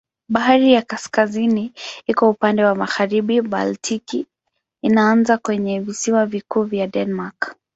Bahari 0.29 0.73
ya 0.73 0.81
Kaskazini 0.81 1.73
iko 2.07 2.29
upande 2.29 2.63
wa 2.65 2.75
magharibi, 2.75 3.41
Baltiki 3.41 4.25
inaanza 4.81 5.37
kwenye 5.37 5.79
visiwa 5.79 6.25
vikuu 6.25 6.63
vya 6.63 6.87
Denmark. 6.87 7.55